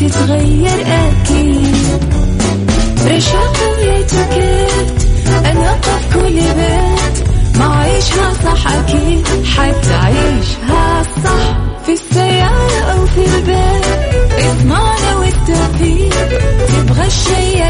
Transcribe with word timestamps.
تتغير 0.00 0.80
أكيد. 0.86 1.76
رشاق 3.06 3.56
ويتوكيت 3.78 5.02
أنا 5.46 5.80
في 5.80 6.14
كل 6.14 6.34
بيت. 6.34 7.28
ما 7.58 7.76
عيشها 7.76 8.32
صح 8.44 8.72
أكيد 8.72 9.26
حتعيشها 9.56 11.02
صح. 11.24 11.56
في 11.86 11.92
السيارة 11.92 12.80
أو 12.92 13.06
في 13.06 13.24
البيت 13.36 14.44
اضمعنا 14.44 15.16
والتوفيق. 15.16 16.28
تبغى 16.68 17.06
الشيء 17.06 17.69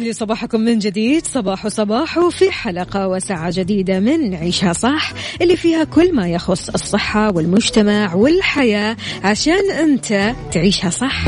ويسعد 0.00 0.06
لي 0.06 0.12
صباحكم 0.12 0.60
من 0.60 0.78
جديد. 0.78 1.26
صباح 1.26 1.68
صباح 1.68 2.28
في 2.28 2.50
حلقة 2.50 3.08
وساعة 3.08 3.52
جديدة 3.54 4.00
من 4.00 4.34
عيشها 4.34 4.72
صح 4.72 5.12
اللي 5.42 5.56
فيها 5.56 5.84
كل 5.84 6.14
ما 6.14 6.28
يخص 6.28 6.68
الصحة 6.68 7.32
والمجتمع 7.34 8.14
والحياة 8.14 8.96
عشان 9.24 9.70
أنت 9.70 10.34
تعيشها 10.52 10.90
صح. 10.90 11.24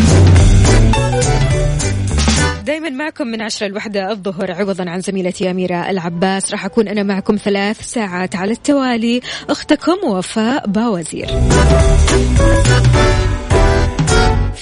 دايما 2.66 2.90
معكم 2.90 3.26
من 3.26 3.42
عشرة 3.42 3.66
الوحدة 3.66 4.10
الظهر 4.10 4.52
عوضا 4.52 4.90
عن 4.90 5.00
زميلتي 5.00 5.50
أميرة 5.50 5.90
العباس. 5.90 6.52
راح 6.52 6.64
أكون 6.64 6.88
أنا 6.88 7.02
معكم 7.02 7.36
ثلاث 7.36 7.80
ساعات 7.80 8.36
على 8.36 8.52
التوالي. 8.52 9.20
أختكم 9.50 9.96
وفاء 10.04 10.66
باوزير. 10.66 11.28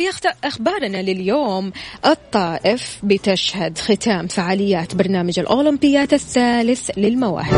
في 0.01 0.09
أخبارنا 0.45 1.03
لليوم 1.03 1.73
الطائف 2.07 2.99
بتشهد 3.03 3.79
ختام 3.79 4.27
فعاليات 4.27 4.95
برنامج 4.95 5.39
الأولمبيات 5.39 6.13
الثالث 6.13 6.91
للمواهب. 6.97 7.55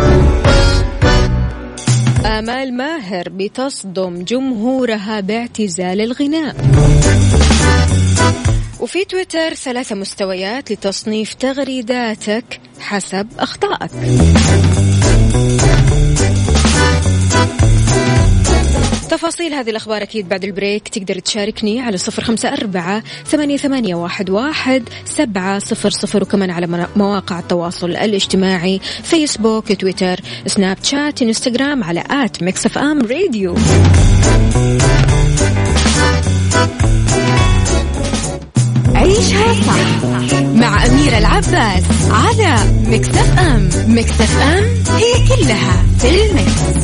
آمال 2.25 2.77
ماهر 2.77 3.29
بتصدم 3.29 4.25
جمهورها 4.25 5.20
باعتزال 5.20 6.01
الغناء. 6.01 6.57
وفي 8.81 9.05
تويتر 9.05 9.55
ثلاث 9.55 9.93
مستويات 9.93 10.73
لتصنيف 10.73 11.35
تغريداتك 11.35 12.61
حسب 12.81 13.29
أخطائك. 13.39 13.91
تفاصيل 19.13 19.55
هذه 19.55 19.71
الأخبار 19.71 20.03
أكيد 20.03 20.29
بعد 20.29 20.45
ال 20.45 20.51
break. 20.51 20.89
تقدر 20.89 21.19
تشاركني 21.19 21.81
على 21.81 21.97
صفر 21.97 22.25
خمسة 22.25 22.49
أربعة 22.49 23.03
ثمانية, 23.27 23.57
ثمانية 23.57 23.95
واحد, 23.95 24.31
واحد 24.31 24.89
سبعة 25.05 25.59
صفر 25.59 25.91
صفر 25.91 26.23
وكمان 26.23 26.51
على 26.51 26.89
مواقع 26.97 27.39
التواصل 27.39 27.91
الاجتماعي 27.91 28.81
فيسبوك 29.03 29.73
تويتر 29.73 30.20
سناب 30.47 30.77
شات 30.83 31.23
انستغرام 31.23 31.85
على 31.85 32.05
at 32.11 32.42
Mix 32.42 32.67
FM 32.67 33.01
Radio 33.01 33.55
عيشها 38.95 39.55
صح 39.55 40.05
مع 40.45 40.86
أميرة 40.86 41.19
العباس 41.19 41.85
على 42.11 42.57
مكتف 42.86 43.39
أم 43.39 43.69
مكتف 43.86 44.39
أم 44.39 44.65
هي 44.97 45.29
كلها 45.29 45.86
في 45.98 46.09
المكس. 46.09 46.83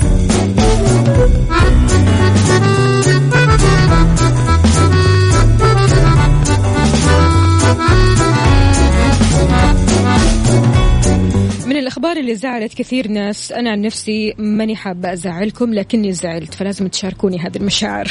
الأخبار 11.88 12.16
اللي 12.16 12.34
زعلت 12.34 12.74
كثير 12.74 13.08
ناس. 13.08 13.52
أنا 13.52 13.70
عن 13.70 13.80
نفسي 13.80 14.34
ماني 14.38 14.76
حابة 14.76 15.12
أزعلكم 15.12 15.74
لكني 15.74 16.12
زعلت 16.12 16.54
فلازم 16.54 16.88
تشاركوني 16.88 17.38
هذه 17.38 17.56
المشاعر. 17.56 18.08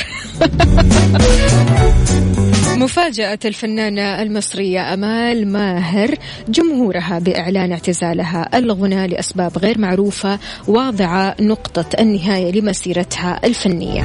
مفاجأة 2.77 3.39
الفنانة 3.45 4.21
المصرية 4.21 4.93
أمال 4.93 5.47
ماهر 5.47 6.15
جمهورها 6.49 7.19
بإعلان 7.19 7.71
اعتزالها 7.71 8.57
الغنى 8.57 9.07
لأسباب 9.07 9.57
غير 9.57 9.79
معروفة 9.79 10.39
واضعة 10.67 11.35
نقطة 11.39 11.85
النهاية 11.99 12.51
لمسيرتها 12.51 13.39
الفنية. 13.43 14.03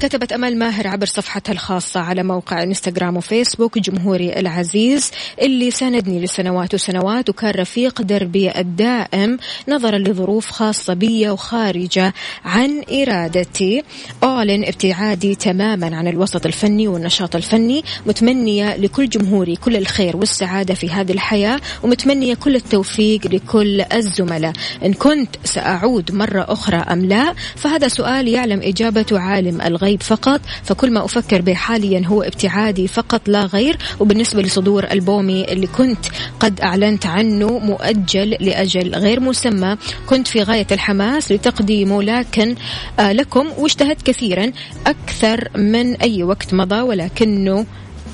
كتبت 0.00 0.32
أمال 0.32 0.58
ماهر 0.58 0.88
عبر 0.88 1.06
صفحتها 1.06 1.52
الخاصة 1.52 2.00
على 2.00 2.22
موقع 2.22 2.62
إنستغرام 2.62 3.16
وفيسبوك 3.16 3.78
جمهوري 3.78 4.32
العزيز 4.32 5.10
اللي 5.42 5.70
ساندني 5.70 6.20
لسنوات 6.20 6.74
وسنوات 6.74 7.28
وكان 7.28 7.50
رفيق 7.50 8.02
دربي 8.02 8.58
الدائم 8.58 9.38
نظرا 9.68 9.98
لظروف 9.98 10.50
خاصة 10.50 10.94
بي 10.94 11.30
وخارجة 11.30 12.14
عن 12.44 12.82
إرادتي. 12.92 13.82
أعلن 14.24 14.64
ابتعادي 14.64 15.34
تماما 15.34 15.96
عن 15.96 16.08
الوسط 16.08 16.46
الفني 16.46 16.88
والنشاط 16.88 17.36
الفني 17.36 17.83
متمنية 18.06 18.76
لكل 18.76 19.08
جمهوري 19.08 19.56
كل 19.56 19.76
الخير 19.76 20.16
والسعادة 20.16 20.74
في 20.74 20.90
هذه 20.90 21.12
الحياة 21.12 21.60
ومتمنية 21.82 22.34
كل 22.34 22.56
التوفيق 22.56 23.26
لكل 23.26 23.80
الزملاء. 23.94 24.52
إن 24.84 24.92
كنت 24.92 25.36
سأعود 25.44 26.12
مرة 26.12 26.46
أخرى 26.48 26.76
أم 26.76 27.04
لا؟ 27.04 27.34
فهذا 27.56 27.88
سؤال 27.88 28.28
يعلم 28.28 28.60
إجابته 28.62 29.18
عالم 29.20 29.60
الغيب 29.60 30.02
فقط. 30.02 30.40
فكل 30.62 30.90
ما 30.90 31.04
أفكر 31.04 31.42
به 31.42 31.54
حاليا 31.54 32.02
هو 32.06 32.22
ابتعادي 32.22 32.88
فقط 32.88 33.28
لا 33.28 33.40
غير. 33.40 33.78
وبالنسبة 34.00 34.42
لصدور 34.42 34.84
ألبومي 34.84 35.44
اللي 35.52 35.66
كنت 35.66 36.06
قد 36.40 36.60
أعلنت 36.60 37.06
عنه 37.06 37.58
مؤجل 37.58 38.30
لأجل 38.40 38.94
غير 38.94 39.20
مسمى 39.20 39.76
كنت 40.08 40.28
في 40.28 40.42
غاية 40.42 40.66
الحماس 40.72 41.32
لتقديمه 41.32 42.02
لكن 42.02 42.54
آه 42.98 43.12
لكم 43.12 43.46
واجتهدت 43.58 44.02
كثيرا 44.02 44.52
أكثر 44.86 45.48
من 45.56 45.96
أي 45.96 46.22
وقت 46.22 46.54
مضى 46.54 46.80
ولكنه 46.80 47.66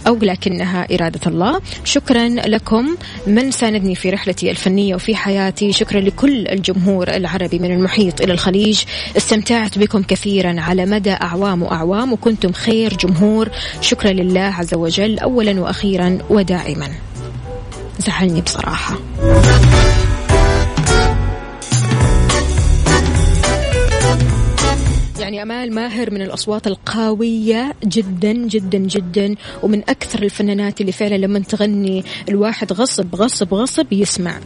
أو 0.07 0.19
لكنها 0.23 0.87
إرادة 0.95 1.21
الله. 1.27 1.61
شكرا 1.85 2.29
لكم. 2.29 2.97
من 3.27 3.51
ساندني 3.51 3.95
في 3.95 4.11
رحلتي 4.11 4.51
الفنية 4.51 4.95
وفي 4.95 5.17
حياتي 5.17 5.73
شكرا 5.73 6.01
لكل 6.01 6.49
الجمهور 6.49 7.09
العربي 7.09 7.59
من 7.59 7.71
المحيط 7.71 8.21
إلى 8.21 8.33
الخليج. 8.33 8.83
استمتعت 9.17 9.79
بكم 9.79 10.03
كثيرا 10.03 10.61
على 10.61 10.87
مدى 10.87 11.13
أعوام 11.13 11.63
وأعوام 11.63 12.13
وكنتم 12.13 12.53
خير 12.53 12.97
جمهور. 12.97 13.49
شكرا 13.81 14.13
لله 14.13 14.41
عز 14.41 14.75
وجل. 14.75 15.19
أولا 15.19 15.61
وأخيرا 15.61 16.19
ودائما. 16.31 16.89
زعلني 17.99 18.41
بصراحة. 18.41 18.99
يعني 25.31 25.43
أمال 25.43 25.75
ماهر 25.75 26.11
من 26.11 26.23
الأصوات 26.23 26.67
القوية 26.67 27.75
جدا 27.85 28.33
جدا 28.33 28.79
جدا 28.79 29.35
ومن 29.63 29.83
أكثر 29.89 30.23
الفنانات 30.23 30.81
اللي 30.81 30.93
فعلا 30.93 31.15
لما 31.15 31.39
تغني 31.39 32.05
الواحد 32.29 32.73
غصب 32.73 33.15
غصب 33.15 33.55
غصب 33.55 33.93
يسمع. 33.93 34.41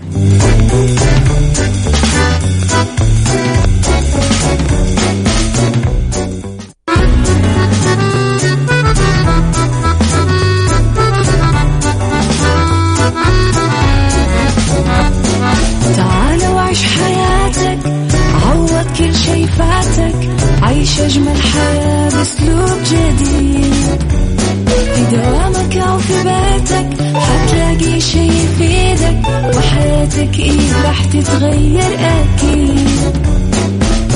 تتغير 31.23 31.99
أكيد. 32.01 32.89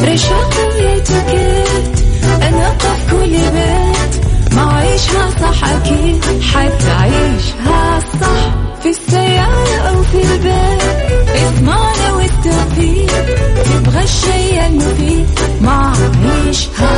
رشاق 0.05 0.55
ويتوكيت 0.75 1.97
أنا 2.43 2.69
في 2.79 3.11
كل 3.11 3.31
بيت. 3.31 4.13
ما 4.55 4.73
عيشها 4.73 5.31
صح 5.41 5.69
أكيد. 5.69 6.25
حتعيشها 6.43 8.01
صح 8.21 8.43
في 8.83 8.89
السيارة 8.89 9.77
أو 9.89 10.03
في 10.03 10.23
البيت. 10.23 11.29
اضمعنا 11.47 12.13
والتوفيق. 12.13 13.25
تبغى 13.65 14.03
الشيء 14.05 14.67
المفيد. 14.67 15.27
ما 15.61 15.93
عيشها 16.25 16.98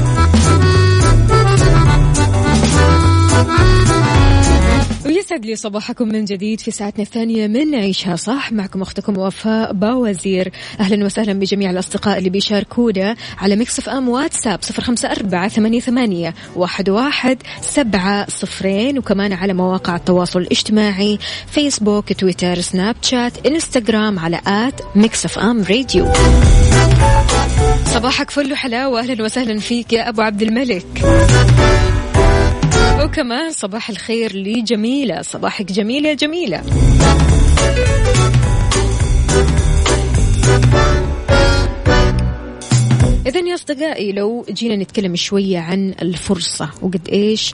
يسعد 5.21 5.45
لي 5.45 5.55
صباحكم 5.55 6.07
من 6.07 6.25
جديد 6.25 6.59
في 6.59 6.71
ساعتنا 6.71 7.03
الثانية 7.03 7.47
من 7.47 7.75
عيشها 7.75 8.15
صح. 8.15 8.51
معكم 8.51 8.81
أختكم 8.81 9.17
وفاء 9.17 9.73
باوزير. 9.73 10.51
أهلا 10.79 11.05
وسهلا 11.05 11.33
بجميع 11.33 11.69
الأصدقاء 11.69 12.17
اللي 12.17 12.29
بيشاركونا 12.29 13.15
على 13.37 13.55
Mix 13.55 13.89
FM 13.89 14.09
واتساب 14.09 14.59
صفر 14.61 14.81
خمسة 14.81 15.11
أربعة 15.11 15.47
ثمانية, 15.47 15.79
ثمانية 15.79 16.33
واحد, 16.55 16.89
واحد 16.89 17.37
سبعة 17.61 18.29
صفرين 18.29 18.97
وكمان 18.97 19.33
على 19.33 19.53
مواقع 19.53 19.95
التواصل 19.95 20.41
الاجتماعي 20.41 21.19
فيسبوك 21.47 22.13
تويتر 22.13 22.61
سناب 22.61 22.95
شات 23.01 23.47
انستغرام 23.47 24.19
على 24.19 24.41
at 24.47 24.81
Mix 24.95 25.37
FM 25.37 25.63
Radio. 25.63 26.07
صباحك 27.85 28.29
فل 28.29 28.51
وحلاوة. 28.51 28.99
أهلا 28.99 29.23
وسهلا 29.23 29.59
فيك 29.59 29.93
يا 29.93 30.09
أبو 30.09 30.21
عبد 30.21 30.41
الملك. 30.41 30.85
وكمان 33.03 33.51
صباح 33.51 33.89
الخير 33.89 34.35
لجميلة. 34.35 35.21
صباحك 35.21 35.71
جميلة 35.71 36.13
جميلة. 36.13 36.63
إذا 43.27 43.39
يا 43.39 43.53
أصدقائي 43.53 44.11
لو 44.11 44.45
جينا 44.49 44.75
نتكلم 44.75 45.15
شوية 45.15 45.59
عن 45.59 45.93
الفرصة 46.01 46.69
وقد 46.81 47.09
إيش 47.11 47.53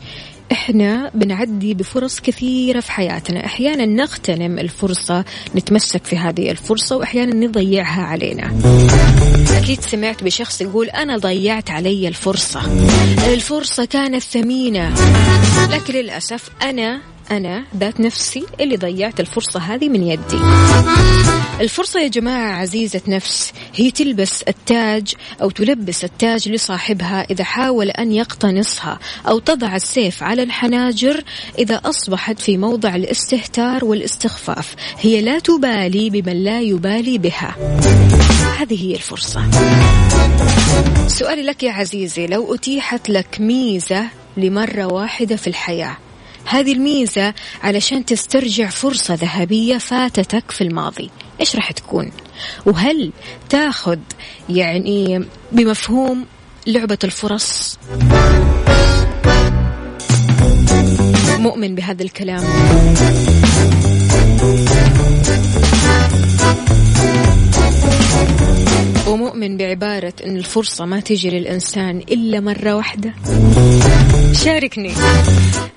إحنا 0.51 1.11
بنعدي 1.13 1.73
بفرص 1.73 2.19
كثيرة 2.19 2.79
في 2.79 2.91
حياتنا. 2.91 3.45
أحيانا 3.45 3.85
نغتنم 3.85 4.59
الفرصة 4.59 5.25
نتمسك 5.55 6.05
في 6.05 6.17
هذه 6.17 6.51
الفرصة 6.51 6.97
وأحيانا 6.97 7.35
نضيعها 7.35 8.01
علينا. 8.01 8.53
أكيد 9.57 9.81
سمعت 9.81 10.23
بشخص 10.23 10.61
يقول 10.61 10.89
أنا 10.89 11.17
ضيعت 11.17 11.69
علي 11.69 12.07
الفرصة. 12.07 12.61
الفرصة 13.33 13.85
كانت 13.85 14.23
ثمينة 14.23 14.93
لكن 15.71 15.93
للأسف 15.93 16.49
أنا 16.61 17.01
أنا 17.31 17.63
ذات 17.77 17.99
نفسي 17.99 18.45
اللي 18.59 18.77
ضيعت 18.77 19.19
الفرصة 19.19 19.59
هذه 19.59 19.89
من 19.89 20.03
يدي. 20.03 20.39
الفرصة 21.61 21.99
يا 21.99 22.07
جماعة 22.07 22.61
عزيزة 22.61 23.01
نفس 23.07 23.53
هي 23.75 23.91
تلبس 23.91 24.41
التاج 24.41 25.13
أو 25.41 25.49
تلبس 25.49 26.03
التاج 26.03 26.49
لصاحبها 26.49 27.21
إذا 27.29 27.43
حاول 27.43 27.89
أن 27.89 28.11
يقتنصها 28.11 28.99
أو 29.27 29.39
تضع 29.39 29.75
السيف 29.75 30.23
على 30.23 30.43
الحناجر 30.43 31.23
إذا 31.59 31.75
أصبحت 31.75 32.39
في 32.39 32.57
موضع 32.57 32.95
الاستهتار 32.95 33.85
والاستخفاف. 33.85 34.75
هي 34.99 35.21
لا 35.21 35.39
تبالي 35.39 36.09
بمن 36.09 36.43
لا 36.43 36.61
يبالي 36.61 37.17
بها. 37.17 37.55
هذه 38.59 38.85
هي 38.85 38.95
الفرصة. 38.95 39.41
سؤالي 41.07 41.41
لك 41.41 41.63
يا 41.63 41.71
عزيزي 41.71 42.27
لو 42.27 42.55
أتيحت 42.55 43.09
لك 43.09 43.37
ميزة 43.39 44.07
لمرة 44.37 44.85
واحدة 44.85 45.35
في 45.35 45.47
الحياة 45.47 45.97
هذه 46.49 46.73
الميزة 46.73 47.33
علشان 47.63 48.05
تسترجع 48.05 48.69
فرصة 48.69 49.13
ذهبية 49.13 49.77
فاتتك 49.77 50.51
في 50.51 50.61
الماضي. 50.61 51.09
إيش 51.39 51.55
راح 51.55 51.71
تكون؟ 51.71 52.11
وهل 52.65 53.11
تاخذ 53.49 53.97
يعني 54.49 55.25
بمفهوم 55.51 56.25
لعبة 56.67 56.97
الفرص؟ 57.03 57.77
مؤمن 61.39 61.75
بهذا 61.75 62.03
الكلام. 62.03 62.43
ومؤمن 69.07 69.57
بعبارة 69.57 70.13
أن 70.25 70.37
الفرصة 70.37 70.85
ما 70.85 70.99
تجي 70.99 71.29
للإنسان 71.29 71.97
إلا 71.97 72.39
مرة 72.39 72.75
واحدة. 72.75 73.13
شاركني. 74.33 74.93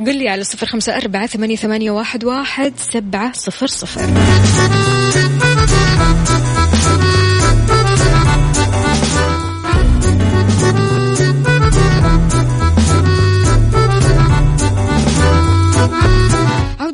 قل 0.06 0.16
لي 0.16 0.28
على 0.28 0.44
صفر 0.44 0.66
خمسة 0.66 0.96
أربعة 0.96 1.26
ثمانية, 1.26 1.56
ثمانية 1.56 1.90
واحد, 1.90 2.24
واحد 2.24 2.72
سبعة 2.76 3.32
صفر 3.32 3.66
صفر. 3.66 4.00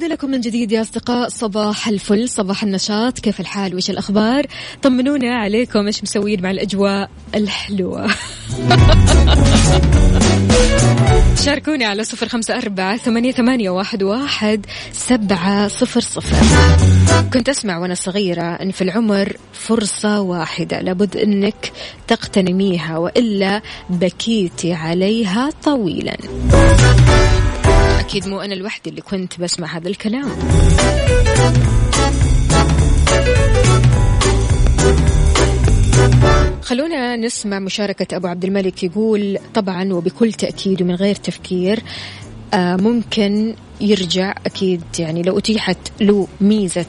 لكم 0.09 0.31
من 0.31 0.41
جديد 0.41 0.73
يا 0.73 0.81
أصدقاء. 0.81 1.29
صباح 1.29 1.89
الفل 1.89 2.29
صباح 2.29 2.63
النشاط. 2.63 3.19
كيف 3.19 3.41
الحال؟ 3.41 3.75
وش 3.75 3.91
الأخبار؟ 3.91 4.47
طمنونا 4.83 5.35
عليكم. 5.35 5.87
إيش 5.87 6.03
مسوين 6.03 6.43
مع 6.43 6.51
الأجواء 6.51 7.11
الحلوة؟ 7.35 8.07
شاركوني 11.45 11.85
على 11.85 12.05
صفر 12.05 12.29
خمسة 12.29 12.57
أربعة 12.57 12.97
ثمانية, 12.97 13.33
ثمانية 13.33 13.71
واحد, 13.71 14.03
واحد 14.03 14.67
سبعة 14.93 15.69
صفر 15.69 16.01
صفر. 16.01 16.37
كنت 17.33 17.49
أسمع 17.49 17.79
وأنا 17.79 17.95
صغيرة 17.95 18.43
أن 18.43 18.71
في 18.71 18.83
العمر 18.83 19.37
فرصة 19.53 20.21
واحدة. 20.21 20.81
لابد 20.81 21.17
أنك 21.17 21.73
تغتنميها 22.09 22.99
وإلا 22.99 23.63
بكيتي 23.91 24.73
عليها 24.73 25.51
طويلا. 25.65 26.17
أكيد 28.07 28.29
مو 28.29 28.41
أنا 28.41 28.55
لوحدي 28.55 28.91
اللي 28.91 29.01
كنت 29.01 29.41
بسمع 29.41 29.77
هذا 29.77 29.89
الكلام. 29.89 30.29
خلونا 36.63 37.17
نسمع 37.17 37.59
مشاركة 37.59 38.17
أبو 38.17 38.27
عبد 38.27 38.45
الملك 38.45 38.83
يقول 38.83 39.39
طبعا 39.55 39.93
وبكل 39.93 40.33
تأكيد 40.33 40.83
ومن 40.83 40.95
غير 40.95 41.15
تفكير 41.15 41.83
آه، 42.55 42.77
ممكن 42.77 43.55
يرجع 43.81 44.35
أكيد 44.47 44.83
يعني 44.99 45.23
لو 45.23 45.39
أتيحت 45.39 45.79
له 46.01 46.29
ميزة 46.41 46.87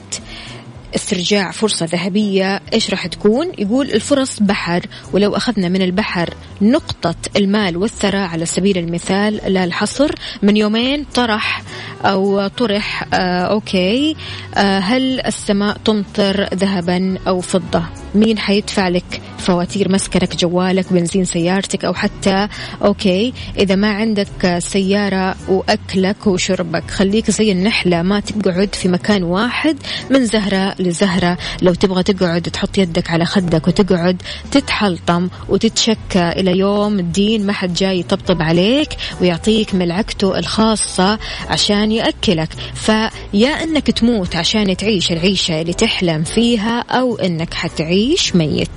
استرجاع 0.95 1.51
فرصة 1.51 1.85
ذهبية 1.85 2.61
إيش 2.73 2.91
راح 2.91 3.07
تكون؟ 3.07 3.51
يقول 3.57 3.91
الفرص 3.91 4.39
بحر 4.39 4.85
ولو 5.13 5.35
أخذنا 5.35 5.69
من 5.69 5.81
البحر 5.81 6.33
نقطة 6.61 7.15
المال 7.35 7.77
والثراء 7.77 8.27
على 8.27 8.45
سبيل 8.45 8.77
المثال 8.77 9.53
لا 9.53 9.63
الحصر 9.63 10.11
من 10.41 10.57
يومين 10.57 11.05
طرح 11.15 11.63
أو 12.05 12.47
طرح 12.47 13.03
آه 13.13 13.41
okay 13.41 14.15
آه 14.55 14.79
هل 14.79 15.21
السماء 15.21 15.77
تمطر 15.85 16.49
ذهبا 16.53 17.17
أو 17.27 17.41
فضة؟ 17.41 17.83
مين 18.15 18.37
حيدفع 18.37 18.87
لك 18.87 19.21
فواتير 19.37 19.91
مسكنك 19.91 20.35
جوالك 20.35 20.93
بنزين 20.93 21.25
سيارتك 21.25 21.85
أو 21.85 21.93
حتى 21.93 22.47
okay 22.85 23.33
إذا 23.59 23.75
ما 23.75 23.87
عندك 23.87 24.57
سيارة 24.59 25.35
وأكلك 25.47 26.27
وشربك. 26.27 26.91
خليك 26.91 27.31
زي 27.31 27.51
النحلة 27.51 28.01
ما 28.01 28.19
تقعد 28.19 28.75
في 28.75 28.87
مكان 28.87 29.23
واحد 29.23 29.77
من 30.09 30.25
زهرة 30.25 30.75
لزهرة. 30.79 31.37
لو 31.61 31.73
تبغى 31.73 32.03
تقعد 32.03 32.41
تحط 32.41 32.77
يدك 32.77 33.11
على 33.11 33.25
خدك 33.25 33.67
وتقعد 33.67 34.21
تتحلطم 34.51 35.29
وتتشكى. 35.49 36.29
إلى 36.29 36.57
يوم 36.57 36.99
الدين 36.99 37.45
ما 37.45 37.53
حد 37.53 37.73
جاي 37.73 37.99
يطبطب 37.99 38.41
عليك 38.41 38.89
ويعطيك 39.21 39.75
ملعقته 39.75 40.39
الخاصة 40.39 41.19
عشان 41.49 41.91
يأكلك. 41.91 42.49
فيا 42.73 43.63
أنك 43.63 43.91
تموت 43.91 44.35
عشان 44.35 44.77
تعيش 44.77 45.11
العيشة 45.11 45.61
اللي 45.61 45.73
تحلم 45.73 46.23
فيها 46.23 46.79
أو 46.79 47.15
أنك 47.15 47.53
حتعيش 47.53 47.96
ميت. 47.97 48.69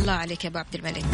الله 0.00 0.12
عليك 0.12 0.44
يا 0.44 0.50
أبو 0.50 0.58
عبد 0.58 0.74
الملك. 0.74 1.04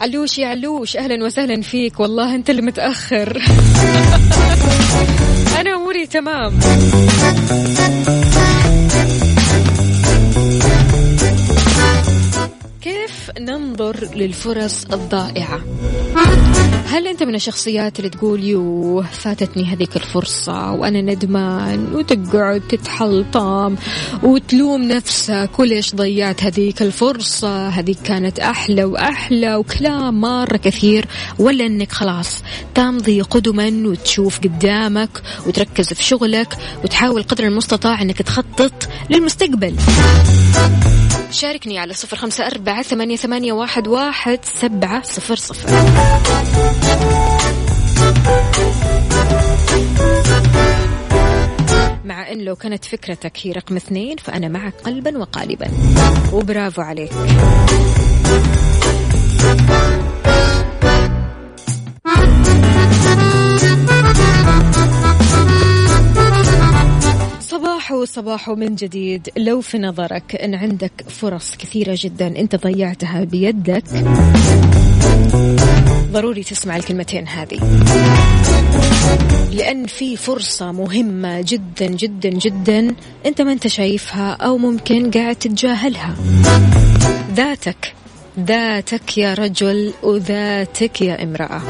علوش 0.00 0.38
يا 0.38 0.46
علوش 0.46 0.96
أهلا 0.96 1.24
وسهلا 1.24 1.62
فيك. 1.62 2.00
والله 2.00 2.34
أنت 2.34 2.50
اللي 2.50 2.62
متأخر. 2.62 3.36
أنا 5.60 5.74
أموري 5.74 6.06
تمام. 6.06 6.58
كيف 12.80 13.30
ننظر 13.40 14.08
للفرص 14.14 14.84
الضائعة؟ 14.92 15.60
هل 16.92 17.06
أنت 17.06 17.22
من 17.22 17.34
الشخصيات 17.34 17.98
اللي 17.98 18.10
تقول 18.10 18.44
يوه 18.44 19.06
فاتتني 19.06 19.64
هذيك 19.64 19.96
الفرصة 19.96 20.72
وأنا 20.72 21.00
ندمان 21.00 21.94
وتقعد 21.94 22.60
تتحلطم 22.60 23.76
وتلوم 24.22 24.82
نفسك 24.82 25.50
وليش 25.58 25.94
ضيعت 25.94 26.42
هذيك 26.44 26.82
الفرصة 26.82 27.68
هذيك 27.68 27.98
كانت 28.04 28.38
أحلى 28.38 28.84
وأحلى 28.84 29.56
وكلام 29.56 30.20
مرة 30.20 30.56
كثير 30.56 31.06
ولا 31.38 31.66
أنك 31.66 31.92
خلاص 31.92 32.42
تمضي 32.74 33.20
قدما 33.20 33.88
وتشوف 33.88 34.38
قدامك 34.38 35.22
وتركز 35.46 35.92
في 35.92 36.02
شغلك 36.02 36.56
وتحاول 36.84 37.22
قدر 37.22 37.44
المستطاع 37.44 38.02
أنك 38.02 38.18
تخطط 38.18 38.88
للمستقبل. 39.10 39.76
شاركني 41.32 41.78
على 41.78 41.94
صفر 41.94 42.16
خمسة 42.16 42.46
أربعة 42.46 42.82
ثمانية, 42.82 43.16
ثمانية 43.16 43.52
واحد, 43.52 43.88
واحد 43.88 44.38
سبعة 44.42 45.02
صفر 45.02 45.36
صفر. 45.36 45.70
مع 52.04 52.32
أن 52.32 52.38
لو 52.44 52.56
كانت 52.56 52.84
فكرتك 52.84 53.32
هي 53.42 53.52
رقم 53.52 53.76
اثنين 53.76 54.16
فأنا 54.16 54.48
معك 54.48 54.74
قلبا 54.84 55.18
وقالبا. 55.18 55.68
وبرافو 56.32 56.82
عليك. 56.82 57.12
صباح 67.82 68.04
صباح 68.04 68.48
من 68.48 68.74
جديد. 68.74 69.28
لو 69.36 69.60
في 69.60 69.78
نظرك 69.78 70.34
أن 70.34 70.54
عندك 70.54 70.92
فرص 71.08 71.56
كثيرة 71.56 71.98
جدا 71.98 72.26
أنت 72.26 72.56
ضيعتها 72.56 73.24
بيدك 73.24 73.84
ضروري 76.12 76.42
تسمع 76.42 76.76
الكلمتين 76.76 77.28
هذه. 77.28 77.58
لأن 79.52 79.86
في 79.86 80.16
فرصة 80.16 80.72
مهمة 80.72 81.40
جدا 81.40 81.86
جدا 81.86 82.28
جدا 82.28 82.94
أنت 83.26 83.42
ما 83.42 83.52
أنت 83.52 83.66
شايفها 83.66 84.32
أو 84.32 84.58
ممكن 84.58 85.10
قاعد 85.10 85.36
تتجاهلها. 85.36 86.14
ذاتك 87.34 87.94
ذاتك 88.40 89.18
يا 89.18 89.34
رجل 89.34 89.92
وذاتك 90.02 91.00
يا 91.00 91.22
امرأة. 91.22 91.62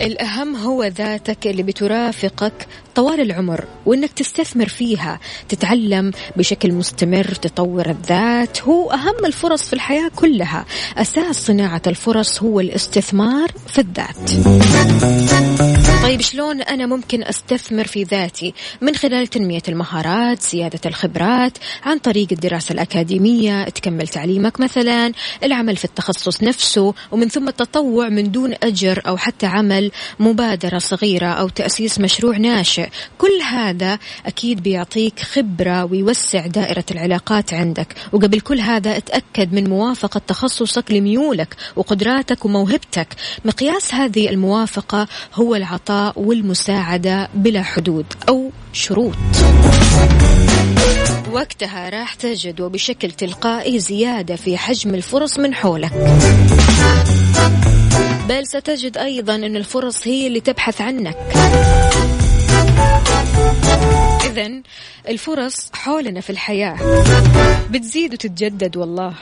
الأهم 0.00 0.56
هو 0.56 0.84
ذاتك 0.84 1.46
اللي 1.46 1.62
بترافقك 1.62 2.66
طوال 3.00 3.20
العمر 3.20 3.64
وإنك 3.86 4.12
تستثمر 4.12 4.68
فيها 4.68 5.20
تتعلم 5.48 6.12
بشكل 6.36 6.72
مستمر 6.72 7.24
تطور 7.24 7.90
الذات 7.90 8.62
هو 8.62 8.90
أهم 8.90 9.24
الفرص 9.24 9.62
في 9.62 9.72
الحياة 9.72 10.10
كلها. 10.16 10.64
أساس 10.96 11.46
صناعة 11.46 11.82
الفرص 11.86 12.42
هو 12.42 12.60
الاستثمار 12.60 13.48
في 13.66 13.78
الذات. 13.78 14.30
طيب 16.02 16.20
شلون 16.20 16.62
أنا 16.62 16.86
ممكن 16.86 17.22
أستثمر 17.22 17.86
في 17.86 18.02
ذاتي؟ 18.02 18.54
من 18.80 18.94
خلال 18.94 19.26
تنمية 19.26 19.62
المهارات 19.68 20.42
زيادة 20.42 20.80
الخبرات 20.86 21.58
عن 21.82 21.98
طريق 21.98 22.28
الدراسة 22.32 22.72
الأكاديمية 22.72 23.64
تكمل 23.64 24.08
تعليمك 24.08 24.60
مثلا 24.60 25.12
العمل 25.44 25.76
في 25.76 25.84
التخصص 25.84 26.42
نفسه 26.42 26.94
ومن 27.10 27.28
ثم 27.28 27.48
التطوع 27.48 28.08
من 28.08 28.30
دون 28.30 28.54
أجر 28.62 29.02
أو 29.06 29.16
حتى 29.16 29.46
عمل 29.46 29.90
مبادرة 30.18 30.78
صغيرة 30.78 31.26
أو 31.26 31.48
تأسيس 31.48 32.00
مشروع 32.00 32.36
ناشئ. 32.36 32.89
كل 33.18 33.40
هذا 33.50 33.98
أكيد 34.26 34.62
بيعطيك 34.62 35.20
خبرة 35.20 35.84
ويوسع 35.84 36.46
دائرة 36.46 36.84
العلاقات 36.90 37.54
عندك. 37.54 37.94
وقبل 38.12 38.40
كل 38.40 38.60
هذا 38.60 38.96
اتأكد 38.96 39.52
من 39.52 39.68
موافقة 39.70 40.20
تخصصك 40.26 40.92
لميولك 40.92 41.56
وقدراتك 41.76 42.44
وموهبتك. 42.44 43.08
مقياس 43.44 43.94
هذه 43.94 44.28
الموافقة 44.28 45.08
هو 45.34 45.54
العطاء 45.54 46.20
والمساعدة 46.20 47.28
بلا 47.34 47.62
حدود 47.62 48.06
أو 48.28 48.50
شروط. 48.72 49.14
وقتها 51.32 51.88
راح 51.88 52.14
تجد 52.14 52.60
وبشكل 52.60 53.10
تلقائي 53.10 53.78
زيادة 53.78 54.36
في 54.36 54.56
حجم 54.56 54.94
الفرص 54.94 55.38
من 55.38 55.54
حولك. 55.54 55.92
بل 58.28 58.46
ستجد 58.46 58.98
أيضا 58.98 59.34
أن 59.34 59.56
الفرص 59.56 60.06
هي 60.06 60.26
اللي 60.26 60.40
تبحث 60.40 60.80
عنك. 60.80 61.16
إذا 64.30 64.50
الفرص 65.08 65.70
حولنا 65.72 66.20
في 66.20 66.30
الحياة. 66.30 66.76
بتزيد 67.70 68.12
وتتجدد 68.12 68.76
والله. 68.76 69.14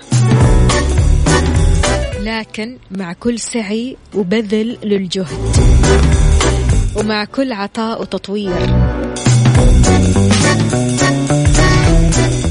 لكن 2.20 2.78
مع 2.90 3.12
كل 3.12 3.38
سعي 3.38 3.96
وبذل 4.14 4.78
للجهد 4.82 5.56
ومع 6.96 7.25
كل 7.25 7.52
عطاء 7.52 8.00
وتطوير. 8.00 8.66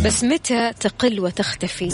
بس 0.05 0.23
متى 0.23 0.71
تقل 0.79 1.19
وتختفي؟ 1.19 1.89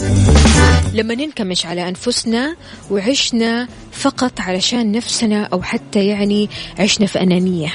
لما 0.92 1.14
ننكمش 1.14 1.66
على 1.66 1.88
أنفسنا 1.88 2.56
وعشنا 2.90 3.68
فقط 3.92 4.40
علشان 4.40 4.92
نفسنا 4.92 5.48
أو 5.52 5.62
حتى 5.62 6.06
يعني 6.06 6.50
عشنا 6.78 7.06
في 7.06 7.20
أنانية. 7.20 7.72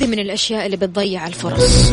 هذه 0.00 0.08
من 0.08 0.18
الأشياء 0.18 0.66
اللي 0.66 0.76
بتضيع 0.76 1.26
الفرص. 1.26 1.92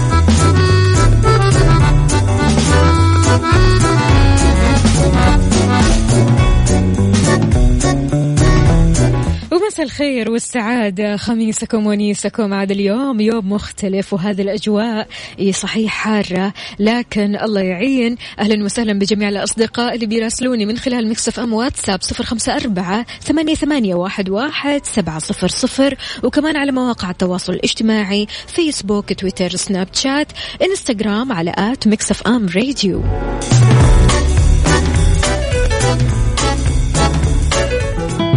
مساء 9.71 9.85
الخير 9.85 10.31
والسعادة 10.31 11.17
خميسكم 11.17 11.87
ونيسكم. 11.87 12.53
عاد 12.53 12.71
اليوم 12.71 13.19
يوم 13.21 13.51
مختلف 13.51 14.13
وهذه 14.13 14.41
الأجواء 14.41 15.07
صحيح 15.51 15.91
حارة 15.91 16.53
لكن 16.79 17.35
الله 17.35 17.61
يعين. 17.61 18.17
أهلا 18.39 18.65
وسهلا 18.65 18.93
بجميع 18.93 19.29
الأصدقاء 19.29 19.95
اللي 19.95 20.05
بيراسلوني 20.05 20.65
من 20.65 20.77
خلال 20.77 21.09
Mix 21.09 21.39
FM 21.39 21.53
واتساب 21.53 22.01
صفر 22.01 22.23
خمسة 22.23 22.55
أربعة 22.55 23.05
ثمانية, 23.21 23.55
ثمانية 23.55 23.95
واحد, 23.95 24.29
واحد 24.29 24.85
سبعة 24.85 25.19
صفر 25.19 25.47
صفر. 25.47 25.95
وكمان 26.23 26.57
على 26.57 26.71
مواقع 26.71 27.09
التواصل 27.09 27.53
الاجتماعي 27.53 28.27
فيسبوك 28.47 29.13
تويتر 29.13 29.49
سناب 29.49 29.87
شات 29.93 30.27
إنستغرام 30.61 31.31
على 31.31 31.53
at 31.57 31.87
Mix 31.87 32.27
FM 32.27 32.47
Radio. 32.55 33.03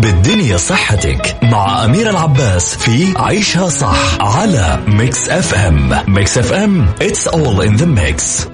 بالدنيا 0.05 0.57
صحتك 0.57 1.37
مع 1.43 1.85
أمير 1.85 2.11
العباس 2.11 2.77
في 2.77 3.15
عيشها 3.17 3.69
صح 3.69 4.21
على 4.21 4.83
Mix 4.87 5.29
FM 5.29 6.05
Mix 6.09 6.39
FM 6.39 6.95
it's 7.01 7.27
all 7.29 7.61
in 7.63 7.77
the 7.81 7.87
mix. 7.87 8.49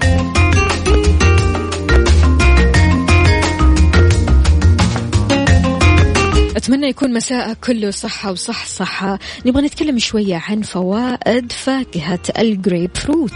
أتمنى 6.57 6.87
يكون 6.87 7.13
مساء 7.13 7.55
كله 7.55 7.91
صحة 7.91 8.33
وصح 8.33 8.67
صحة. 8.67 9.19
نبغى 9.47 9.63
نتكلم 9.63 9.99
شوية 9.99 10.43
عن 10.49 10.63
فوائد 10.63 11.53
فاكهة 11.53 12.21
الجريب 12.39 12.91
فروت. 12.95 13.33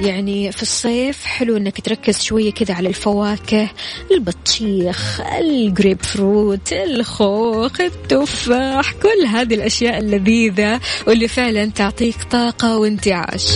يعني 0.00 0.52
في 0.52 0.62
الصيف 0.62 1.24
حلو 1.24 1.56
إنك 1.56 1.80
تركز 1.80 2.22
شوية 2.22 2.52
كذا 2.52 2.74
على 2.74 2.88
الفواكه 2.88 3.68
البطيخ 4.10 5.20
الجريب 5.20 6.02
فروت 6.02 6.72
الخوخ 6.72 7.80
التفاح 7.80 8.92
كل 8.92 9.26
هذه 9.26 9.54
الأشياء 9.54 9.98
اللذيذة 9.98 10.80
واللي 11.06 11.28
فعلا 11.28 11.66
تعطيك 11.66 12.16
طاقة 12.30 12.78
وانتعاش. 12.78 13.46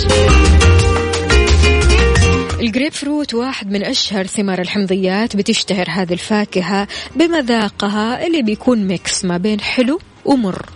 الجريب 2.61 2.93
فروت 2.93 3.35
واحد 3.35 3.71
من 3.71 3.85
أشهر 3.85 4.27
ثمار 4.27 4.61
الحمضيات 4.61 5.37
بتشتهر 5.37 5.87
هذه 5.91 6.13
الفاكهة 6.13 6.89
بمذاقها 7.17 8.27
اللي 8.27 8.43
بيكون 8.43 8.87
mix 8.87 9.25
ما 9.25 9.37
بين 9.37 9.61
حلو 9.61 9.99
ومر. 10.25 10.67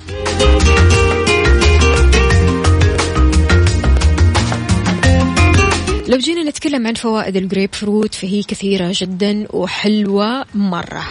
لو 6.09 6.19
جينا 6.19 6.43
نتكلم 6.43 6.87
عن 6.87 6.95
فوائد 6.95 7.37
الجريب 7.37 7.75
فروت 7.75 8.15
فهي 8.15 8.43
كثيرة 8.43 8.93
جدا 8.95 9.47
وحلوة 9.51 10.45
مرة. 10.55 11.05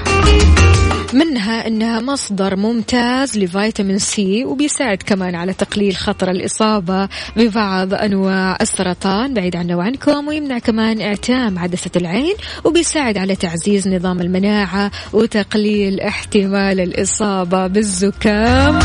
منها 1.14 1.68
إنها 1.68 2.00
مصدر 2.00 2.56
ممتاز 2.56 3.38
لفيتامين 3.38 4.00
سي 4.00 4.46
وبيساعد 4.46 4.98
كمان 4.98 5.36
على 5.36 5.54
تقليل 5.54 5.96
خطر 5.96 6.32
الإصابة 6.32 7.10
ببعض 7.36 7.94
أنواع 7.94 8.58
السرطان. 8.62 9.34
بعيد 9.34 9.56
عنا 9.56 9.76
وعنكم 9.76 10.28
ويمنع 10.28 10.60
كمان 10.60 11.02
إعتام 11.02 11.60
عدسة 11.60 11.92
العين 11.96 12.36
وبيساعد 12.64 13.18
على 13.18 13.36
تعزيز 13.36 13.88
نظام 13.88 14.22
المناعة 14.22 14.92
وتقليل 15.14 16.00
احتمال 16.00 16.80
الإصابة 16.80 17.68
بالزكام. 17.68 18.80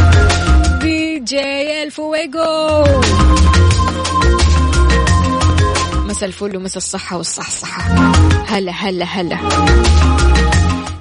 دي 0.81 1.19
جي 1.19 1.83
الفويجو 1.83 2.85
مساء 6.13 6.29
الفل 6.29 6.57
ومساء 6.57 6.77
الصحة 6.77 7.17
والصحصحة 7.17 7.83
هلا 8.47 8.73
هلا 8.73 9.05
هلا. 9.05 9.39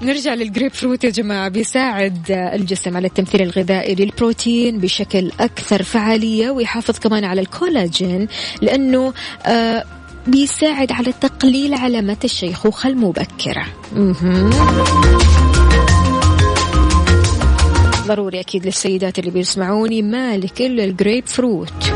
نرجع 0.01 0.33
للجريب 0.33 0.71
فروت 0.73 1.03
يا 1.03 1.09
جماعة. 1.09 1.49
بيساعد 1.49 2.25
الجسم 2.29 2.97
على 2.97 3.07
التمثيل 3.07 3.41
الغذائي 3.41 3.95
للبروتين 3.95 4.77
بشكل 4.77 5.31
أكثر 5.39 5.83
فعالية 5.83 6.49
ويحافظ 6.49 6.99
كمان 6.99 7.23
على 7.25 7.41
الكولاجين 7.41 8.27
لأنه 8.61 9.13
آه 9.45 9.83
بيساعد 10.27 10.91
على 10.91 11.13
تقليل 11.21 11.73
علامات 11.73 12.25
الشيخوخة 12.25 12.89
المبكرة 12.89 13.65
ضروري 18.07 18.39
أكيد 18.39 18.65
للسيدات 18.65 19.19
اللي 19.19 19.31
بيسمعوني 19.31 20.01
مالك 20.01 20.61
إلا 20.61 20.83
الجريب 20.83 21.27
فروت. 21.27 21.93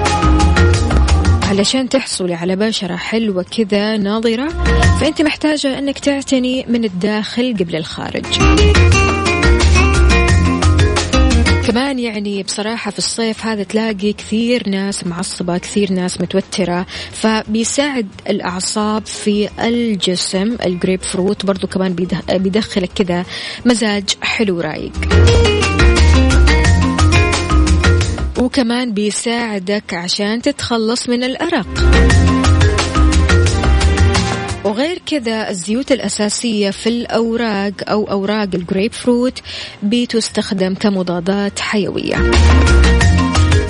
علشان 1.49 1.89
تحصلي 1.89 2.33
على 2.33 2.55
بشرة 2.55 2.95
حلوة 2.95 3.43
كذا 3.43 3.97
ناضرة 3.97 4.49
فأنت 5.01 5.21
محتاجة 5.21 5.79
أنك 5.79 5.99
تعتني 5.99 6.65
من 6.69 6.83
الداخل 6.83 7.55
قبل 7.59 7.75
الخارج. 7.75 8.25
كمان 11.67 11.99
يعني 11.99 12.43
بصراحة 12.43 12.91
في 12.91 12.97
الصيف 12.97 13.45
هذا 13.45 13.63
تلاقي 13.63 14.13
كثير 14.13 14.69
ناس 14.69 15.07
معصبة 15.07 15.57
كثير 15.57 15.91
ناس 15.91 16.21
متوترة 16.21 16.85
فبيساعد 17.11 18.07
الأعصاب 18.29 19.05
في 19.05 19.49
الجسم 19.59 20.57
الجريب 20.65 21.01
فروت 21.01 21.45
برضو 21.45 21.67
كمان 21.67 21.95
بيدخلك 22.29 22.89
كذا 22.95 23.25
مزاج 23.65 24.03
حلو 24.21 24.61
رايق. 24.61 24.93
وكمان 28.55 28.93
بيساعدك 28.93 29.93
عشان 29.93 30.41
تتخلص 30.41 31.09
من 31.09 31.23
الأرق. 31.23 31.67
وغير 34.63 35.01
كذا 35.05 35.49
الزيوت 35.49 35.91
الأساسية 35.91 36.69
في 36.69 36.89
الأوراق 36.89 37.73
أو 37.89 38.11
أوراق 38.11 38.49
الجريب 38.53 38.93
فروت 38.93 39.41
بتستخدم 39.83 40.75
كمضادات 40.75 41.59
حيوية. 41.59 42.31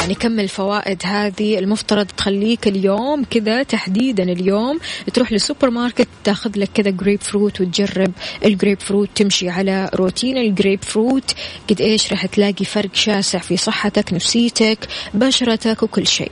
يعني 0.05 0.15
كم 0.15 0.39
الفوائد 0.39 1.01
هذه 1.05 1.59
المفترض 1.59 2.05
تخليك 2.05 2.67
اليوم 2.67 3.23
كذا 3.23 3.63
تحديدا 3.63 4.23
اليوم 4.23 4.79
تروح 5.13 5.31
للسوبر 5.31 5.69
ماركت 5.69 6.07
تاخذ 6.23 6.51
لك 6.55 6.69
كذا 6.73 6.89
جريب 6.89 7.21
فروت 7.21 7.61
وتجرب 7.61 8.11
الجريب 8.45 8.79
فروت 8.79 9.09
تمشي 9.15 9.49
على 9.49 9.89
روتين 9.95 10.37
الجريب 10.37 10.83
فروت 10.83 11.33
قد 11.69 11.81
إيش 11.81 12.11
راح 12.11 12.25
تلاقي 12.25 12.65
فرق 12.65 12.89
شاسع 12.93 13.39
في 13.39 13.57
صحتك 13.57 14.13
نفسيتك 14.13 14.87
بشرتك 15.13 15.83
وكل 15.83 16.07
شيء. 16.07 16.31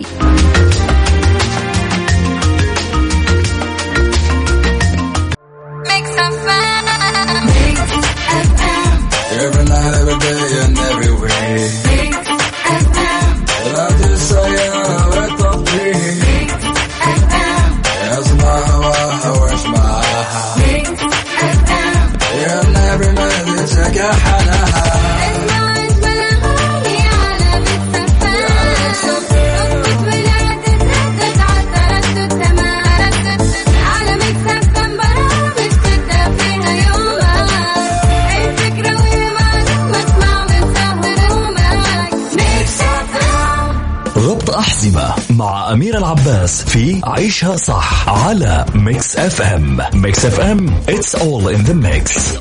مع 45.29 45.71
أمير 45.71 45.97
العباس 45.97 46.63
في 46.63 47.01
عيشها 47.03 47.55
صح 47.55 48.09
على 48.09 48.65
Mix 48.75 49.15
FM 49.15 49.81
Mix 49.93 50.25
FM 50.25 50.81
it's 50.87 51.15
all 51.15 51.47
in 51.47 51.63
the 51.67 51.73
mix. 51.73 52.37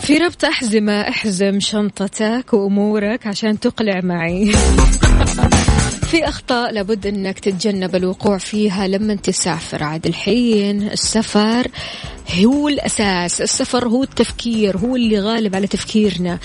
في 0.00 0.18
ربط 0.18 0.44
أحزمة 0.44 1.00
احزم 1.00 1.60
شنطتك 1.60 2.52
وأمورك 2.52 3.26
عشان 3.26 3.60
تقلع 3.60 4.00
معي. 4.00 4.52
في 6.10 6.28
أخطاء 6.28 6.72
لابد 6.72 7.06
أنك 7.06 7.38
تتجنب 7.38 7.96
الوقوع 7.96 8.38
فيها 8.38 8.86
لما 8.86 9.14
تسافر. 9.14 9.84
عاد 9.84 10.06
الحين 10.06 10.82
السفر 10.82 11.66
هو 12.44 12.68
الأساس 12.68 13.40
السفر 13.40 13.88
هو 13.88 14.02
التفكير 14.02 14.76
هو 14.76 14.96
اللي 14.96 15.20
غالب 15.20 15.54
على 15.56 15.66
تفكيرنا. 15.66 16.38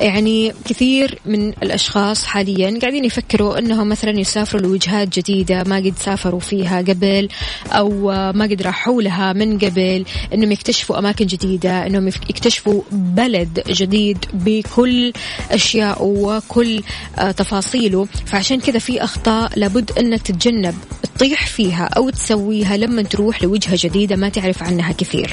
يعني 0.00 0.52
كثير 0.64 1.18
من 1.26 1.48
الأشخاص 1.48 2.24
حاليا 2.24 2.78
قاعدين 2.80 3.04
يفكروا 3.04 3.58
أنهم 3.58 3.88
مثلا 3.88 4.20
يسافروا 4.20 4.62
لوجهات 4.62 5.18
جديدة 5.18 5.64
ما 5.64 5.76
قد 5.76 5.94
سافروا 5.98 6.40
فيها 6.40 6.78
قبل 6.78 7.28
أو 7.70 7.90
ما 8.32 8.44
قد 8.44 8.62
راحوا 8.62 9.02
لها 9.02 9.32
من 9.32 9.58
قبل 9.58 10.04
أنهم 10.34 10.52
يكتشفوا 10.52 10.98
أماكن 10.98 11.26
جديدة 11.26 11.86
أنهم 11.86 12.08
يكتشفوا 12.08 12.82
بلد 12.92 13.62
جديد 13.68 14.18
بكل 14.32 15.12
أشياء 15.50 15.98
وكل 16.00 16.82
آه، 17.18 17.30
تفاصيله. 17.30 18.06
فعشان 18.26 18.60
كذا 18.60 18.78
في 18.78 19.04
أخطاء 19.04 19.52
لابد 19.56 19.90
أنك 19.98 20.22
تتجنب 20.22 20.74
تطيح 21.16 21.46
فيها 21.46 21.84
أو 21.84 22.10
تسويها 22.10 22.76
لما 22.76 23.02
تروح 23.02 23.42
لوجهة 23.42 23.78
جديدة 23.78 24.16
ما 24.16 24.28
تعرف 24.28 24.62
عنها 24.62 24.92
كثير. 24.92 25.25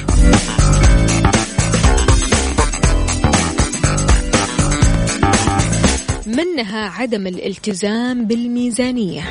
منها 6.26 6.88
عدم 6.88 7.26
الالتزام 7.26 8.26
بالميزانية. 8.26 9.22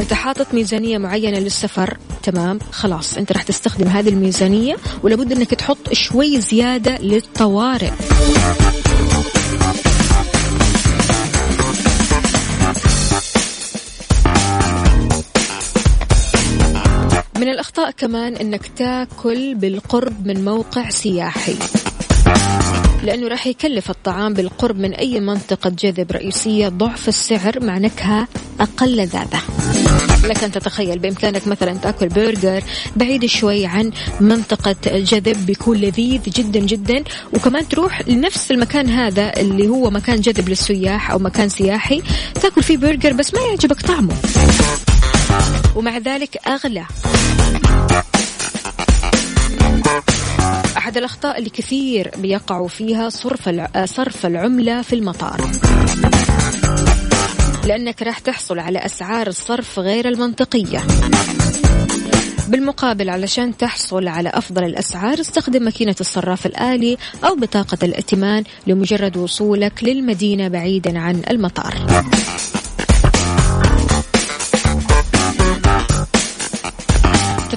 انت 0.00 0.12
حاطط 0.12 0.54
ميزانية 0.54 0.98
معينة 0.98 1.38
للسفر 1.38 1.98
تمام 2.22 2.58
خلاص 2.72 3.18
أنت 3.18 3.32
راح 3.32 3.42
تستخدم 3.42 3.88
هذه 3.88 4.08
الميزانية 4.08 4.76
ولابد 5.02 5.32
إنك 5.32 5.50
تحط 5.50 5.92
شوي 5.92 6.40
زيادة 6.40 6.98
للطوارئ. 6.98 7.90
من 17.36 17.48
الأخطاء 17.48 17.90
كمان 17.90 18.36
أنك 18.36 18.66
تاكل 18.76 19.54
بالقرب 19.54 20.26
من 20.26 20.44
موقع 20.44 20.88
سياحي. 20.88 21.56
لأنه 23.02 23.28
راح 23.28 23.46
يكلف 23.46 23.90
الطعام 23.90 24.34
بالقرب 24.34 24.78
من 24.78 24.92
أي 24.92 25.20
منطقة 25.20 25.70
جذب 25.70 26.12
رئيسية 26.12 26.68
ضعف 26.68 27.08
السعر 27.08 27.64
مع 27.64 27.78
نكهة 27.78 28.28
أقل 28.60 28.96
لذاذة 28.96 29.40
لك 30.24 30.44
أن 30.44 30.52
تتخيل 30.52 30.98
بإمكانك 30.98 31.46
مثلا 31.46 31.74
تأكل 31.74 32.08
برجر 32.08 32.62
بعيد 32.96 33.26
شوي 33.26 33.66
عن 33.66 33.92
منطقة 34.20 34.76
جذب 34.84 35.46
بيكون 35.46 35.76
لذيذ 35.76 36.20
جدا 36.22 36.60
جدا. 36.60 37.04
وكمان 37.34 37.68
تروح 37.68 38.08
لنفس 38.08 38.50
المكان 38.50 38.90
هذا 38.90 39.40
اللي 39.40 39.68
هو 39.68 39.90
مكان 39.90 40.20
جذب 40.20 40.48
للسياح 40.48 41.10
أو 41.10 41.18
مكان 41.18 41.48
سياحي 41.48 42.02
تأكل 42.34 42.62
فيه 42.62 42.76
برجر 42.76 43.12
بس 43.12 43.34
ما 43.34 43.40
يعجبك 43.40 43.80
طعمه. 43.80 44.14
ومع 45.76 45.98
ذلك 45.98 46.38
أغلى. 46.46 46.86
أحد 50.76 50.96
الأخطاء 50.96 51.38
اللي 51.38 51.50
كثير 51.50 52.10
بيقعوا 52.16 52.68
فيها 52.68 53.08
صرف 53.08 53.50
صرف 53.84 54.26
العملة 54.26 54.82
في 54.82 54.92
المطار. 54.92 55.50
لأنك 57.66 58.02
راح 58.02 58.18
تحصل 58.18 58.58
على 58.58 58.78
أسعار 58.78 59.26
الصرف 59.26 59.78
غير 59.78 60.08
المنطقية. 60.08 60.82
بالمقابل 62.48 63.10
علشان 63.10 63.56
تحصل 63.56 64.08
على 64.08 64.28
أفضل 64.28 64.64
الأسعار 64.64 65.20
استخدم 65.20 65.62
ماكينة 65.62 65.96
الصراف 66.00 66.46
الآلي 66.46 66.96
أو 67.24 67.34
بطاقة 67.34 67.78
الائتمان 67.82 68.44
لمجرد 68.66 69.16
وصولك 69.16 69.84
للمدينة 69.84 70.48
بعيدا 70.48 70.98
عن 70.98 71.22
المطار. 71.30 71.74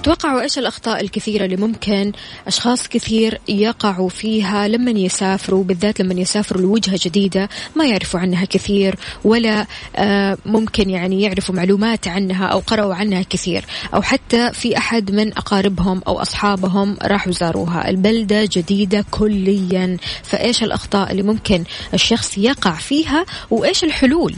تتوقعوا 0.09 0.41
إيش 0.41 0.57
الأخطاء 0.57 1.01
الكثيرة 1.01 1.45
اللي 1.45 1.55
ممكن 1.55 2.11
أشخاص 2.47 2.87
كثير 2.87 3.41
يقعوا 3.47 4.09
فيها 4.09 4.67
لما 4.67 4.91
يسافروا 4.91 5.63
بالذات 5.63 6.01
لما 6.01 6.21
يسافروا 6.21 6.61
لوجهة 6.61 6.99
جديدة 7.01 7.49
ما 7.75 7.85
يعرفوا 7.85 8.19
عنها 8.19 8.45
كثير 8.45 8.95
ولا 9.23 9.65
آه، 9.95 10.37
ممكن 10.45 10.89
يعني 10.89 11.21
يعرفوا 11.21 11.55
معلومات 11.55 12.07
عنها 12.07 12.45
أو 12.45 12.59
قرأوا 12.59 12.95
عنها 12.95 13.21
كثير. 13.21 13.65
أو 13.93 14.01
حتى 14.01 14.51
في 14.53 14.77
أحد 14.77 15.11
من 15.11 15.37
أقاربهم 15.37 16.01
أو 16.07 16.21
أصحابهم 16.21 16.97
راحوا 17.01 17.31
زاروها. 17.31 17.89
البلدة 17.89 18.49
جديدة 18.51 19.05
كليا. 19.11 19.97
فإيش 20.23 20.63
الأخطاء 20.63 21.11
اللي 21.11 21.23
ممكن 21.23 21.63
الشخص 21.93 22.37
يقع 22.37 22.73
فيها 22.73 23.25
وإيش 23.49 23.83
الحلول؟ 23.83 24.35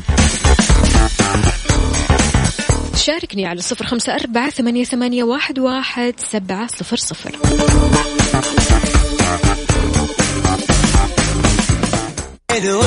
شاركني 3.01 3.45
على 3.45 3.61
صفر 3.61 3.85
خمسة 3.85 4.15
أربعة 4.15 4.49
ثمانية, 4.49 4.83
ثمانية 4.83 5.23
واحد, 5.23 5.59
واحد 5.59 6.13
سبعة 6.31 6.67
صفر 6.67 6.95
صفر. 6.95 7.31
الجو 12.51 12.81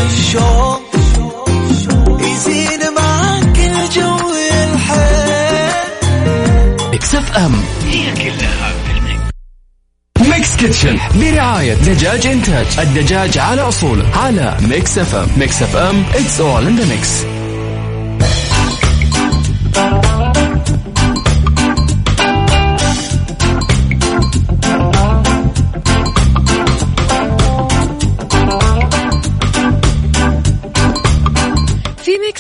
اكس 6.93 7.37
FM. 7.37 7.53
هي 7.89 8.15
كلها 8.15 8.73
Mix 10.21 10.57
Kitchen. 10.57 10.99
برعاية 11.15 11.75
دجاج 11.75 12.27
إنتاج. 12.27 12.67
الدجاج 12.79 13.39
على 13.39 13.63
أصوله 13.63 14.17
على 14.17 14.57
Mix 14.61 14.99
FM. 14.99 15.29
Mix 15.39 15.63
FM. 15.63 16.05
It's 16.13 16.41
all 16.41 16.69
in 16.69 16.83
the 16.83 16.87
mix. 16.87 17.34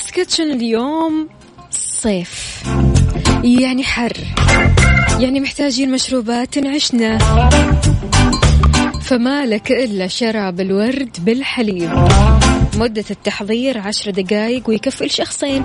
كيتشن 0.03 0.51
اليوم 0.51 1.29
صيف. 1.71 2.63
يعني 3.45 3.85
حر. 3.85 4.17
يعني 5.21 5.41
محتاجين 5.41 5.93
مشروبات 5.93 6.55
تنعشنا 6.55 7.19
فما 9.03 9.47
لك 9.47 9.73
إلا 9.73 10.07
شراب 10.07 10.61
الورد 10.61 11.17
بالحليب. 11.21 11.91
مدة 12.77 13.05
التحضير 13.11 13.79
عشر 13.79 14.11
دقايق 14.11 14.69
ويكفي 14.69 15.05
لشخصين 15.05 15.65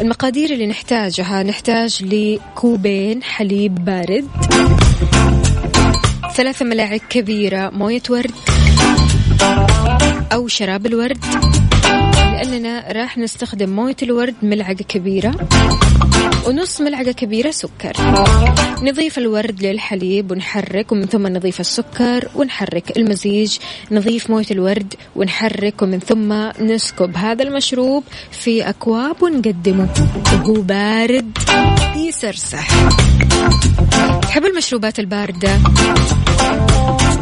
المقادير 0.00 0.50
اللي 0.50 0.66
نحتاجها 0.66 1.42
نحتاج 1.42 2.04
لكوبين 2.04 3.22
حليب 3.22 3.84
بارد. 3.84 4.28
ثلاثة 6.34 6.64
ملاعق 6.64 7.00
كبيرة 7.10 7.70
موية 7.70 8.02
ورد. 8.10 8.30
أو 10.32 10.48
شراب 10.48 10.86
الورد. 10.86 11.24
لأننا 12.36 12.92
راح 12.92 13.18
نستخدم 13.18 13.70
موية 13.70 13.96
الورد 14.02 14.34
ملعقة 14.42 14.74
كبيرة 14.74 15.48
ونص 16.46 16.80
ملعقة 16.80 17.12
كبيرة 17.12 17.50
سكر. 17.50 17.92
نضيف 18.82 19.18
الورد 19.18 19.62
للحليب 19.62 20.30
ونحرك 20.30 20.92
ومن 20.92 21.06
ثم 21.06 21.26
نضيف 21.26 21.60
السكر 21.60 22.28
ونحرك 22.34 22.96
المزيج. 22.96 23.56
نضيف 23.90 24.30
موية 24.30 24.46
الورد 24.50 24.94
ونحرك 25.16 25.82
ومن 25.82 25.98
ثم 25.98 26.32
نسكب 26.64 27.16
هذا 27.16 27.42
المشروب 27.42 28.04
في 28.30 28.68
أكواب 28.68 29.22
ونقدمه. 29.22 29.88
وهو 30.32 30.60
بارد 30.62 31.38
يسرسح. 31.96 32.68
تحب 34.22 34.44
المشروبات 34.44 34.98
الباردة؟ 34.98 35.58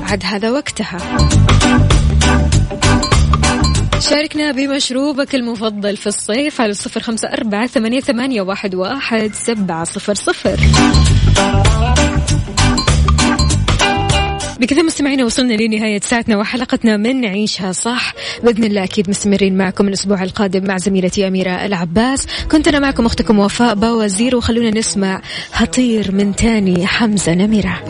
عاد 0.03 0.23
هذا 0.25 0.51
وقتها. 0.51 0.99
شاركنا 4.11 4.53
بمشروبك 4.53 5.35
المفضل 5.35 5.97
في 5.97 6.07
الصيف 6.07 6.61
على 6.61 6.75
صفر 6.75 7.01
خمسة 7.01 7.29
أربعة 7.29 7.67
ثمانية, 7.67 8.01
ثمانية 8.01 8.43
واحد, 8.43 8.75
واحد 8.75 9.31
سبعة 9.35 9.85
صفر 9.85 10.15
صفر. 10.15 10.61
بكذا 14.61 14.83
مستمعينا 14.83 15.25
وصلنا 15.25 15.55
لنهاية 15.55 16.01
ساعتنا 16.01 16.37
وحلقتنا 16.37 16.97
من 16.97 17.25
عيشها 17.25 17.73
صح. 17.73 18.15
بإذن 18.43 18.65
الله 18.65 18.85
أكيد 18.85 19.11
مستمرين 19.11 19.57
معكم 19.57 19.89
الأسبوع 19.89 20.23
القادم 20.23 20.65
مع 20.67 20.77
زميلتي 20.77 21.29
أميرة 21.29 21.51
العباس. 21.51 22.27
كنت 22.53 22.69
أنا 22.69 22.79
معكم 22.79 23.07
أختكم 23.07 23.39
وفاء 23.39 23.75
باوزير 23.75 24.37
وخلونا 24.37 24.71
نسمع 24.71 25.23
هطير 25.53 26.13
من 26.13 26.37
تاني 26.37 26.87
حمزة 26.87 27.35
نمرة. 27.35 27.81